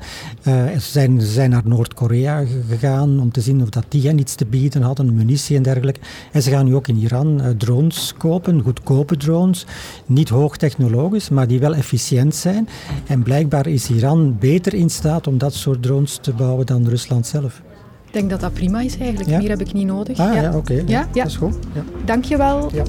Eh, 0.43 0.63
ze, 0.71 0.79
zijn, 0.91 1.21
zijn 1.21 1.49
naar 1.49 1.61
Noord-Korea 1.65 2.39
ge- 2.45 2.61
gegaan 2.69 3.19
om 3.19 3.31
te 3.31 3.41
zien 3.41 3.61
of 3.61 3.69
dat 3.69 3.85
die 3.89 4.07
hen 4.07 4.19
iets 4.19 4.35
te 4.35 4.45
bieden 4.45 4.81
hadden, 4.81 5.15
munitie 5.15 5.55
en 5.55 5.63
dergelijke. 5.63 5.99
En 6.31 6.41
ze 6.41 6.49
gaan 6.49 6.65
nu 6.65 6.75
ook 6.75 6.87
in 6.87 6.97
Iran 6.97 7.41
eh, 7.41 7.49
drones 7.57 8.13
kopen, 8.17 8.61
goedkope 8.61 9.17
drones, 9.17 9.65
niet 10.05 10.29
hoogtechnologisch, 10.29 11.29
maar 11.29 11.47
die 11.47 11.59
wel 11.59 11.75
efficiënt 11.75 12.35
zijn. 12.35 12.67
En 13.07 13.23
blijkbaar 13.23 13.67
is 13.67 13.89
Iran 13.89 14.37
beter 14.39 14.72
beter 14.73 14.79
in 14.79 14.89
staat 14.89 15.27
om 15.27 15.37
dat 15.37 15.53
soort 15.53 15.83
drones 15.83 16.17
te 16.21 16.33
bouwen 16.33 16.65
dan 16.65 16.87
Rusland 16.87 17.27
zelf. 17.27 17.61
Ik 18.05 18.13
denk 18.13 18.29
dat 18.29 18.39
dat 18.39 18.53
prima 18.53 18.81
is 18.81 18.97
eigenlijk. 18.97 19.29
Ja? 19.29 19.37
Meer 19.37 19.49
heb 19.49 19.61
ik 19.61 19.73
niet 19.73 19.85
nodig. 19.85 20.19
Ah 20.19 20.33
ja, 20.33 20.55
oké. 20.55 20.73
Ja, 20.73 20.83
Ja, 20.85 21.07
ja. 21.13 21.23
Dat 21.23 21.31
is 21.31 21.35
goed. 21.35 21.55
Ja. 21.73 21.83
Dank 22.05 22.25
je 22.25 22.37
wel. 22.37 22.69
Ja. 22.73 22.83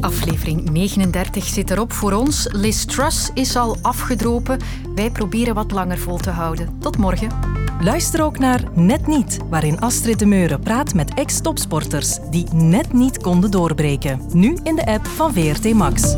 Aflevering 0.00 0.70
39 0.70 1.44
zit 1.44 1.70
erop 1.70 1.92
voor 1.92 2.12
ons. 2.12 2.48
Liz 2.52 2.84
Truss 2.84 3.30
is 3.34 3.56
al 3.56 3.76
afgedropen. 3.82 4.58
Wij 4.94 5.10
proberen 5.10 5.54
wat 5.54 5.70
langer 5.70 5.98
vol 5.98 6.16
te 6.16 6.30
houden. 6.30 6.68
Tot 6.80 6.96
morgen. 6.96 7.28
Luister 7.80 8.22
ook 8.22 8.38
naar 8.38 8.60
Net 8.74 9.06
Niet, 9.06 9.38
waarin 9.50 9.80
Astrid 9.80 10.18
de 10.18 10.26
Meuren 10.26 10.60
praat 10.60 10.94
met 10.94 11.14
ex-topsporters 11.14 12.18
die 12.30 12.46
net 12.52 12.92
niet 12.92 13.18
konden 13.18 13.50
doorbreken. 13.50 14.20
Nu 14.32 14.56
in 14.62 14.74
de 14.74 14.86
app 14.86 15.06
van 15.06 15.32
VRT 15.32 15.72
Max. 15.72 16.16